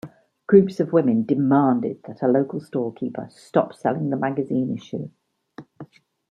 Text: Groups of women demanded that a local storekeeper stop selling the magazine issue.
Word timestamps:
Groups 0.47 0.79
of 0.79 0.93
women 0.93 1.27
demanded 1.27 2.01
that 2.07 2.23
a 2.23 2.27
local 2.27 2.59
storekeeper 2.59 3.27
stop 3.29 3.75
selling 3.75 4.09
the 4.09 4.17
magazine 4.17 4.75
issue. 4.75 5.11